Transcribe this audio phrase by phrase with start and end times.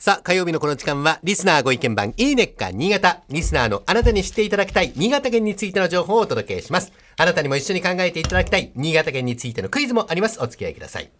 [0.00, 3.20] さあ、火曜日のこの時間は、リスナーご意見番、いいねっか新潟。
[3.28, 6.90] リスナーのあなたに知っていただきたい、新潟県についての情報をお届けします。
[7.18, 10.40] あなたにも一緒に考えていただきたい、新潟県についてのクイズもあります。
[10.40, 11.10] お付き合いください。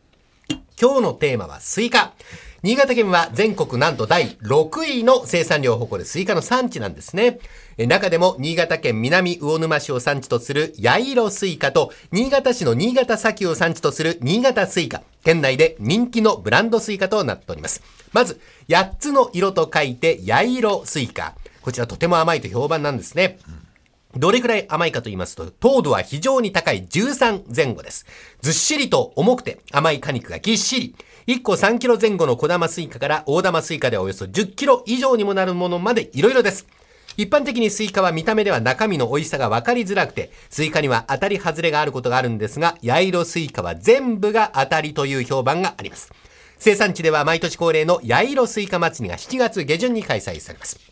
[0.81, 2.15] 今日のテーマはスイカ。
[2.63, 7.39] 新潟県は全国なんと第6位の生産量を誇るスイカの産地なんですね。
[7.77, 15.03] 中でも新潟県南魚沼市を産地とする八色スイカと新潟市の新潟砂丘を産地とする新潟スイカ。
[15.23, 17.83] 県内で人気のブランドスイカとなっております。
[18.15, 21.35] まず、8つの色と書いて八色スイカ。
[21.61, 23.39] こちらとても甘いと評判なんですね。
[24.17, 28.07] どれくらい甘いかと言いますと、糖度は非常に高い13前後です。
[28.41, 30.95] ずっしりと重くて甘い果肉がぎっしり。
[31.27, 36.67] 1個3キロ前後の小玉スイカから大玉スイカでおよそ10キロ以上にもなるものまでいろいろです。
[37.17, 46.13] 一般的にスイカは見た目では中身の美味しさが分かりづらくて、スイカには当たり外れがあることがあるんですが、八色スイカは全部が当たりという評判があります。
[46.59, 50.90] 生産地では毎年恒例の八色スイカ祭りが7月下旬に開催されます。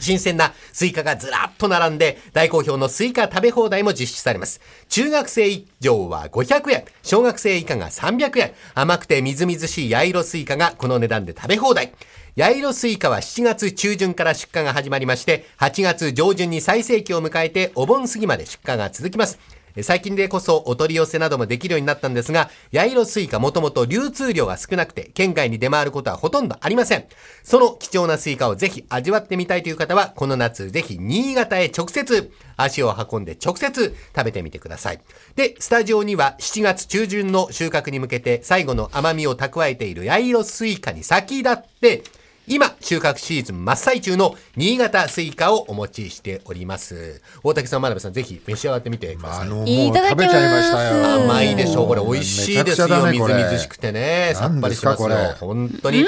[0.00, 4.60] 新鮮なスイカがずらっと並んで、大好評のスイカ食べ放題も実施されます。
[4.88, 11.92] 中学生以上は500円、小学生以下が300円、甘くてみずみずしい八色スイカがこの値段で食べ放題。
[12.36, 19.38] 八色スイカは7月中旬から出荷が始まりまして、8月上旬に最盛期を迎えてお盆過ぎまで出荷が続きます。
[19.82, 27.06] 最近でこそお取り寄せなどもできるようになったんですが、八色スイカもともと流通量が少なくて、県外に出回ることはほとんどありません。
[27.42, 35.00] その貴重なスイカをぜひ味わってみたいという方は、この夏ぜひ新潟へ直接、足を運んで直接食べてみてください。
[35.34, 42.04] で、スタジオには7月中旬の収穫に向けて最後の甘みを蓄えている八色スイカに先立って、
[42.46, 47.22] 今、収穫シーズン真っ最中の新潟スイカをお持ちしております。
[47.42, 49.40] 大竹さん、真鍋さん、ぜひ召し上がってみてください。
[49.40, 51.24] あの、もう食べちゃいましたよ。
[51.24, 51.88] 甘いでしょう。
[51.88, 52.88] これ美味しいですよ。
[52.88, 54.32] ね、みずみずしくてね。
[54.34, 55.08] さっぱりしますよ。
[55.40, 56.04] 本当に。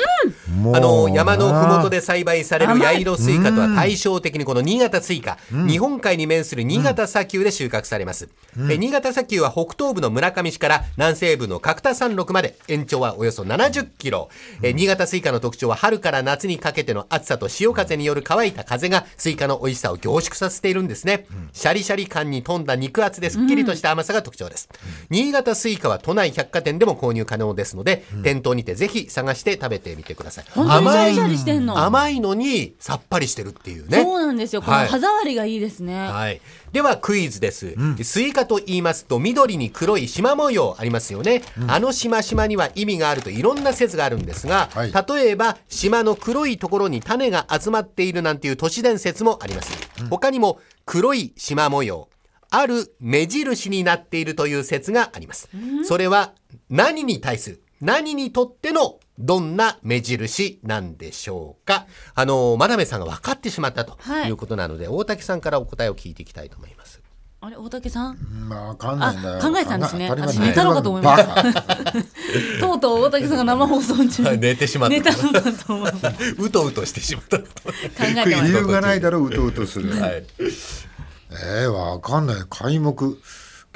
[0.74, 8.28] あの、山のふもとで栽培される八色スイカとは対照的にこの新潟スイカ、日本海に面する新潟砂丘で収穫されます。
[8.56, 14.28] 新潟砂丘は北東部の村上市から南西部の角田山麓まで延長はおよそ70キロ。
[14.62, 24.68] 新潟スイカの特徴は春から夏にかけての暑さと潮風による乾いた風がスイカの美味しさを凝縮させているんですね、うん、シャリシャリ感に富んだ肉厚ですっきりとした甘さが特徴です、
[25.10, 31.18] うん、新潟スイカは都内百貨店でも購入可能ですので、うん、店頭にてぜひ探して食べてみてください甘い
[31.74, 34.02] 甘いのにさっぱりしてるっていうね。
[34.02, 34.62] そうなんですよ。
[34.62, 36.40] この歯触りがいいですね、はい、
[36.72, 49.72] ではクイズです、スイカと言いますと緑に黒い縞模様ありますよね、あのしましまには意味があるといろんな説があるんですが、はい、例えば縞の黒いところに種が集まっているなんていう都市伝説もあります。
[50.10, 52.08] 他にも黒い縞模様、
[52.50, 55.48] ある目印になっているという説があります。
[55.84, 56.32] それは
[56.70, 61.86] 何に対する、何にとってのどんな目印なんでしょうか？
[62.16, 64.30] あの、真鍋さんが分かってしまったとい。
[64.30, 67.00] うことなので、はい、大竹さんからお答えを聞いていきたいと思います。
[67.40, 68.16] あれ大竹さん？
[68.48, 70.10] まあかんないんだよ考えたんですね。
[70.10, 71.44] 私寝たのかと思いました
[72.60, 74.22] とうとう大竹さんが生放送中。
[74.36, 74.94] 寝てしまった。
[74.96, 75.84] 寝たのかと思
[76.40, 77.44] うとうとしてしまった考
[78.00, 82.36] えて理由がないだろううとうとする、はい、えー、わかんない。
[82.50, 82.92] 皆目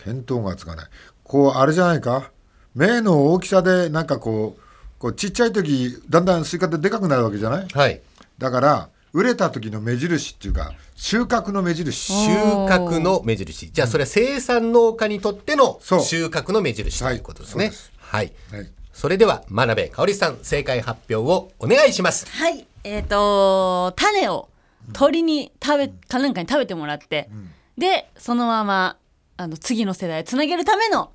[0.04, 0.86] 見当がつかない。
[1.22, 2.32] こうあれじゃないか？
[2.74, 4.60] 実の大きさでなんかこう
[4.98, 8.00] こうちっちゃい時だんだんスイカってでかくなるわけじゃない、はい、
[8.38, 12.12] だから熟れた時の目印っていうか収穫の目印。
[12.12, 13.72] 収穫の目印。
[13.72, 17.56] じゃあそれは生産農家にとっての収穫の目印ということです。
[17.56, 22.26] ねはい、はい、それでは眞鍋かをりさん正解発表をお願いします。
[22.30, 22.66] はい。
[22.84, 24.50] えっ、ー、と種を
[24.92, 28.98] 鳥に食べかなんかに食べてもらって、うん、でそのまま
[29.38, 31.12] あの次の世代つなげるための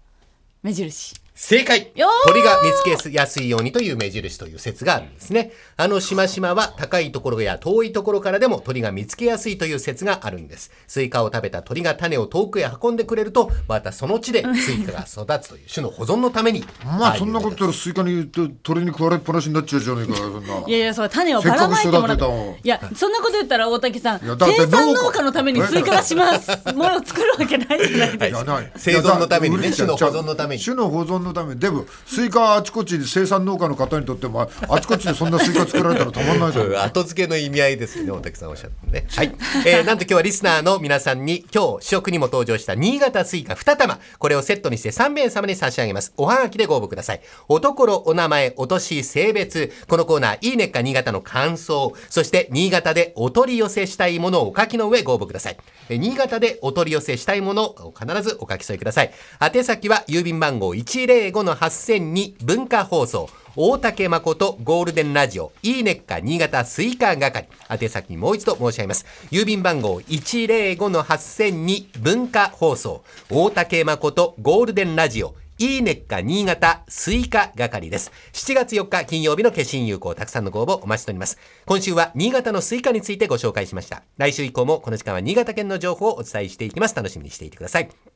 [0.64, 1.92] 目印正解
[2.26, 5.52] 鳥が見つけやすいようにという目印という説があるんですね。
[5.76, 10.72] あのしましまは高いところや遠いところからでも鳥が見つけやすいという説があるんです。
[10.88, 16.64] スイカを食べた鳥が種を遠くへ運んでくれると、またその地でスイカが育つという種の保存のために。
[16.86, 18.30] まあそんなこと言ったらスイカに
[18.64, 20.16] 鳥に食われっぱなしになっちゃうじゃないか。
[20.16, 20.64] そんな。
[20.66, 22.24] いやいや、それ種をばらまいてもらって。
[22.64, 26.50] いや、そんなこと言ったら大竹さん、生産農家のためにスイカがします。
[26.74, 28.62] ものを作るわけないじゃないですか。
[28.78, 30.62] 生存のためにね、種の保存のために。
[30.62, 31.60] 種の保存のために。
[31.60, 39.08] でもスイカあちこち生産農家の方にとってもあちこちでそんなスイカ作られたらたまんないじ 後付けの意味合いですね大竹さんおっしゃってね。
[39.10, 39.36] はい、
[39.66, 44.00] えー、なんと今日はリスナーの皆さんに今日試食にも登場した新潟スイカ2玉。
[44.20, 46.14] これをセットにして3名様に差し上げます。
[46.18, 47.22] おはがきでご応募ください。
[47.48, 49.72] おところお名前お年性別。
[49.88, 51.94] このコーナーいいねっか新潟の感想。
[52.10, 55.58] そして新潟でお取り寄せしたいものをお書きの上ご応募ください。
[55.90, 59.12] 新潟でお取り寄せしたいものを必ずお書き添えください。
[59.42, 60.74] 宛先は郵便番号
[61.16, 67.48] 105の8000に文化放送大竹まことゴールデンラジオ、いいねっか新潟スイカ係。
[67.70, 69.06] 宛先もう一度申し上げます。
[69.32, 78.12] 郵便番号105-8000に文化放送、大竹まことゴールデンラジオ、いいねっか新潟スイカ係です。
[78.34, 81.38] 7月4日金曜日の消印有効たくさんのご応募お待ちしております。
[81.66, 84.04] 今週は新潟のスイカについてご紹介しました。
[84.18, 86.96] 来週以降もこの時間は新潟県の情報をお伝えしていきます。
[86.96, 88.15] 楽しみにしていてください。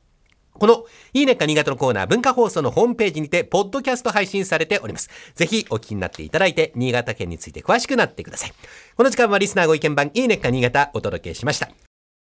[0.52, 5.08] この、いいねっか新潟のコーナー、文化放送のホームページにて、ポッドキャスト配信されております。
[5.34, 8.52] ぜひ、お聞きになっていただいて、新潟県について詳しくなってください。
[8.96, 11.89] この時間はリスナーご意見番、いいねっか新潟、お届けしました。